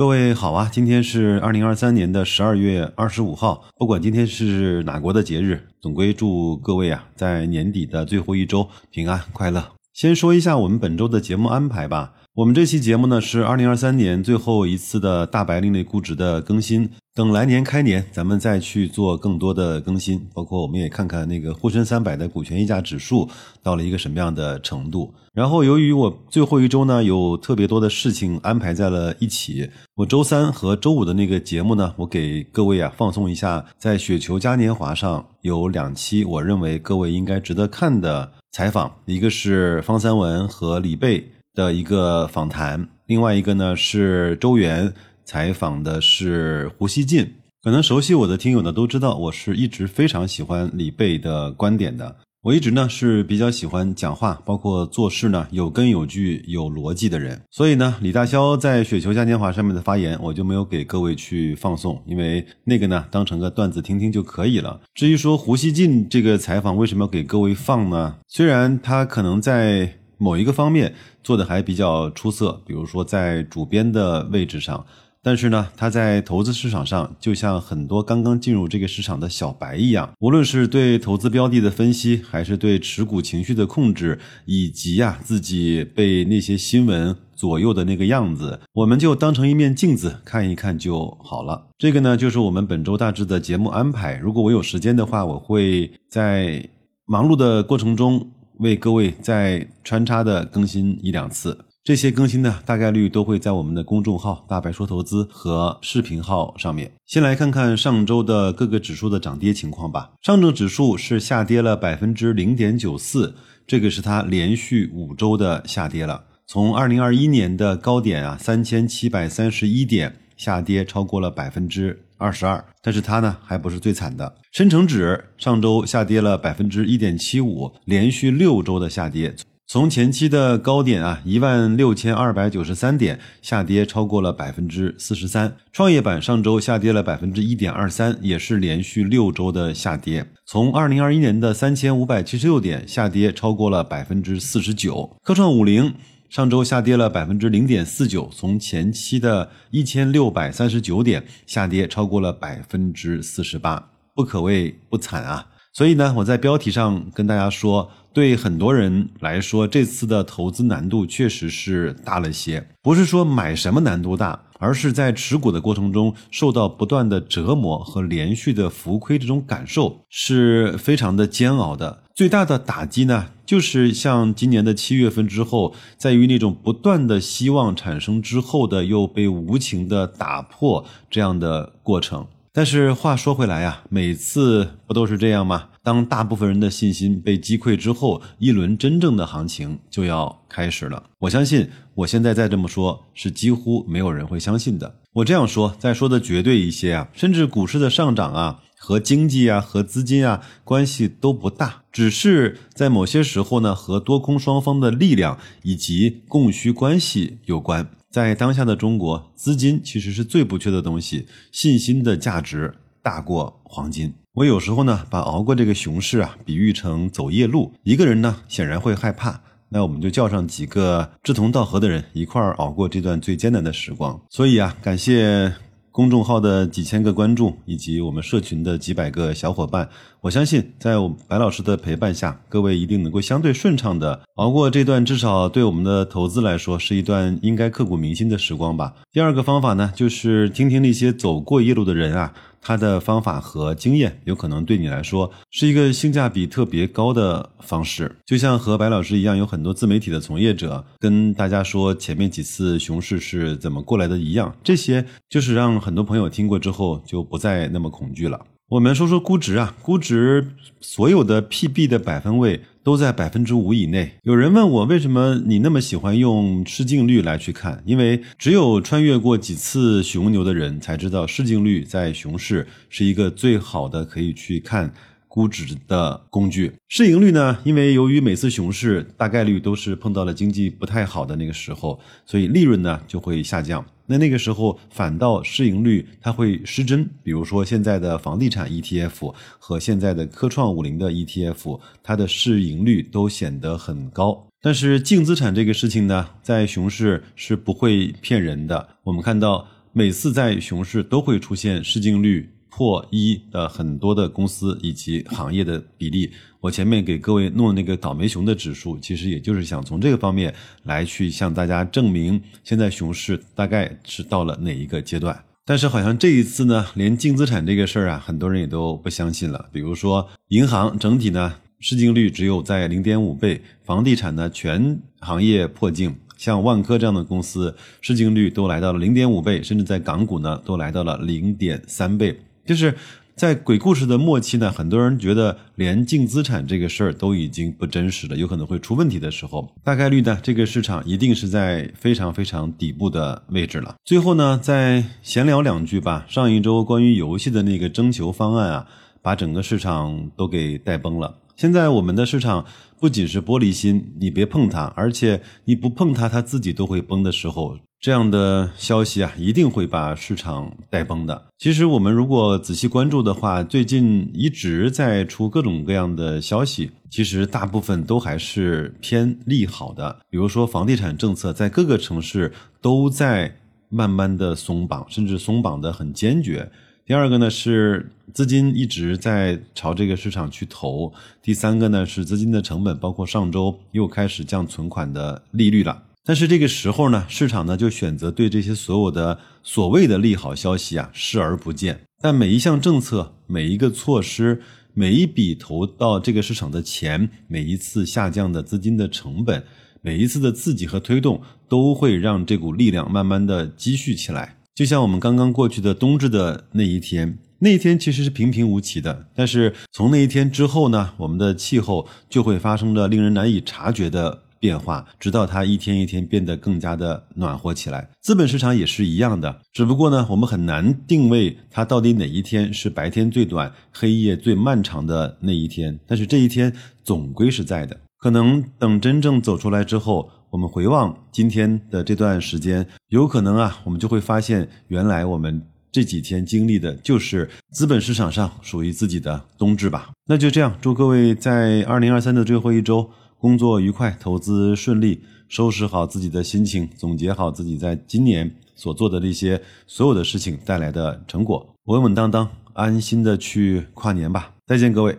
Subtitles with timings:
[0.00, 3.66] 各位好啊，今天是二零二三年的十二月二十五号。
[3.76, 9.62] 不管今天是哪国的节日，总归祝各位啊，在年底的最后一周平安快乐。
[9.92, 12.14] 先说一下我们本周的节目安排吧。
[12.32, 16.88] 我们这期节目呢是二零二三年最后一次的大白另类估值的更新，
[17.20, 23.28] 等来年开年咱们再去做更多的更新，包括我们也看看那个沪深三百的股权溢价指数
[23.62, 25.12] 到了一个什么样的程度。
[25.34, 41.30] 然后由于我最后一周呢有特别多的事情安排在了一起，我周三和周五的那个节目呢，我给各位啊放送一下，在雪球嘉年华上有两期我认为各位应该值得看的采访，一个是方三文和李贝。
[41.52, 47.34] 的一个访谈，另外一个呢是周元采访的是胡锡进。
[47.62, 52.16] 可能熟悉我的听友呢都知道，我是一直非常喜欢李贝的观点的。
[52.42, 57.38] 我一直呢是比较喜欢讲话，包括做事呢有根有据、有逻辑的人。
[57.50, 64.80] 所以呢，李大霄在雪球嘉年华上面的发言，我就没有给各位去放送，因为那个呢当成个段子听听就可以了。
[64.94, 68.16] 至于说胡锡进这个采访为什么要给各位放呢？
[68.26, 69.96] 虽然他可能在。
[70.22, 74.84] 某一个方面做的还比较出色，比如说在主编的位置上，
[75.22, 91.68] 但是呢，他在投资市场上就像很多刚刚进入这个市场的小白一样，无论是对投资标的的分析，还是对持股情绪的控制，以及呀自己被那些新闻左右的那个样子，我们就当成一面镜子看一看就好了。
[91.78, 94.16] 这个呢，就是我们本周大致的节目安排。
[94.16, 96.68] 如果我有时间的话，我会在
[97.06, 98.30] 忙碌的过程中。
[98.60, 106.92] 为各位再穿插的更新一两次，这些更新呢，大概率都会在我们的公众号“大白说投资”和视频号上面。
[107.06, 110.10] 先来看看上周的各个指数的涨跌情况吧。
[110.20, 113.34] 上证指数是下跌了百分之零点九四，
[113.66, 116.24] 这个是它连续五周的下跌了。
[116.46, 122.04] 从二零二一年的高点啊，三千七百三十一点，下跌超过了百分之。
[122.18, 124.34] 二十二，但是它呢还不是最惨的。
[124.52, 129.34] 深成指上周下跌了百分之一点七五，连续六周的下跌，
[129.72, 135.56] 从前期的高点啊一万六千二百九十三点下跌超过了百分之四十三。
[135.72, 145.16] 创业板上周下跌了百分之一点二三，也是连续六周的下跌，从二零二一年的三千五百七十六点下跌超过了百分之四十九。
[145.22, 145.94] 科创五零。
[146.28, 155.46] 上周下跌了百分之零点四九，从前期的一千六百三十九点下跌超过了百分之四十八，不可谓不惨啊。
[155.72, 162.66] 所以呢，我在标题上跟大家说，对很多人来说，这次的投资难度确实是大了些。
[162.82, 172.02] 不是说买什么难度大，而是在持股的过程中受到不断的折磨和连续的浮亏，这种感受是非常的煎熬的。
[172.16, 182.26] 最大的打击呢，就是像今年的七月份之后，在于那种不断的希望产生之后的又被无情的打破这样的过程。
[182.52, 185.68] 但是话说回来呀，每次不都是这样吗？
[185.82, 191.04] 当大部分人的信心被击溃之后，一轮真正的行情就要开始了。
[191.20, 194.96] 我相信，我现在再这么说，是几乎没有人会相信的。
[195.12, 198.60] 我这样说，再说的绝对一些啊，甚至股市的上涨啊。
[198.82, 207.90] 和经济啊，和资金啊关系都不大，只是在某些时候呢，和多空双方的力量以及供需关系有关。
[208.10, 214.12] 在当下的中国，资金其实是最不缺的东西，信心的价值大过黄金。
[214.32, 224.20] 我有时候呢，把熬过这个熊市啊，比喻成走夜路，一个人呢显然会害怕，那我们就叫上几个志同道合的人一块儿熬过这段最艰难的时光。
[224.28, 225.69] 所以啊，感谢。
[226.00, 229.86] 公众号的几千个关注，以及我们社群的几百个小伙伴，
[230.22, 238.94] 我相信，在我白老师的陪伴下，各位一定能够相对顺畅的熬过这段至少对我们的投资来说是一段应该刻骨铭心的时光吧。
[239.12, 242.32] 第二个方法呢，就是听听那些走过夜路的人啊。
[242.60, 258.40] 他的方法和经验有可能对你来说是一个性价比特别高的方式，就像和白老师一样，有很多自媒体的从业者跟大家说前面几次熊市是怎么过来的一样，这些就是让很多朋友听过之后就不再那么恐惧了。
[258.68, 260.46] 我们说说估值啊，估值
[260.80, 262.60] 所有的 PB 的百分位。
[262.90, 264.14] 都在百分之五以内。
[264.24, 267.80] 有人问我为什么你那么喜欢用市净率来去看？
[267.86, 274.92] 因为只有穿越过几次熊牛的人才知道，市净率在熊市是一个最好的可以去看
[275.28, 276.72] 估值的工具。
[276.88, 277.58] 市盈率呢？
[277.62, 283.86] 因为由于每次熊市大概率都是碰到了经济不太好的那个时候，所以利润呢就会下降。
[284.10, 294.48] 那那个时候反倒市盈率它会失真，比如说现在的房地产 ETF 和现在的科创五零的 ETF，它的市盈率都显得很高。
[294.60, 298.88] 但是净资产这个事情呢，在熊市是不会骗人的。
[299.04, 306.30] 我们看到每次在熊市都会出现市净率破一的很多的公司以及行业的比例。
[306.60, 315.44] 我前面给各位弄那个倒霉熊的指数，其实也就是想从这个方面来去向大家证明，现在熊市大概是到了哪一个阶段。
[315.64, 319.68] 但是好像这一次呢，连净资产这个事儿啊，很多人也都不相信了。
[319.72, 332.94] 比如说银行整体呢，市净率只有在零点五倍；房地产呢，全行业破净，像万科这样的公司，市净率都来到了零点五倍，甚至在港股呢，都来到了零点三倍，就是。
[333.36, 343.94] 在鬼故事的末期呢，很多人觉得连净资产这个事儿都已经不真实了，有可能会出问题的时候，大概率呢，这个市场一定是在非常非常底部的位置了。
[344.04, 346.26] 最后呢，再闲聊两句吧。
[346.28, 348.86] 上一周关于游戏的那个征求方案啊，
[349.22, 351.38] 把整个市场都给带崩了。
[351.56, 352.66] 现在我们的市场
[352.98, 357.78] 不仅是玻璃心，你别碰它，而且你不碰它，它自己都会崩的时候。
[358.00, 361.48] 这样的消息啊，一定会把市场带崩的。
[361.58, 370.18] 其实我们如果仔细关注的话，最近一直在出各种各样的消息，其实大部分都还是偏利好的。
[370.30, 372.50] 比如说房地产政策在各个城市
[372.80, 373.54] 都在
[373.90, 376.72] 慢慢的松绑，甚至松绑的很坚决。
[377.04, 381.12] 第二个呢是资金一直在朝这个市场去投。
[381.42, 386.04] 第三个呢是资金的成本，包括上周又开始降存款的利率了。
[386.22, 392.00] 但是这个时候呢，市场呢就选择对这些所有的所谓的利好消息啊视而不见。
[392.22, 394.60] 但每一项政策、每一个措施、
[394.92, 399.64] 每一笔投到这个市场的钱、每一次下降的资金的成本、
[400.02, 404.58] 每一次的刺激和推动，都会让这股力量慢慢的积蓄起来。
[404.74, 414.42] 就像我们刚刚过去的冬至的那一天，那一天其实是平平无奇的，但是从那一天之后呢，我们的气候就会发生着令人难以察觉的。
[414.60, 418.08] 变化，直到它一天一天变得更加的暖和起来。
[418.20, 425.98] 资本市场也是一样的，只不过呢，我们很难定位它到底哪一天是白天最短、黑夜最漫长的那一天。
[426.06, 426.72] 但是这一天
[427.02, 427.98] 总归是在的。
[428.18, 440.10] 可能等真正走出来之后，我们回望今天的这段时间，有可能啊，我们就会发现，原来我们这几天经历的就是资本市场上属于自己的冬至吧。
[440.26, 443.10] 那就这样，祝各位在二零二三的最后一周。
[443.40, 454.52] 工作愉快，投资顺利，收拾好自己的心情，总结好自己在今年所做的那些所有的事情带来的成果，稳稳当当、安心的去跨年吧。
[454.66, 455.16] 再见，各位。